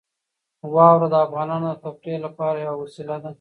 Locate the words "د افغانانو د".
1.13-1.75